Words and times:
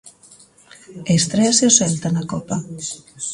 Estréase 1.17 1.63
o 1.69 1.75
Celta 1.79 2.07
na 2.15 2.23
Copa. 2.31 2.57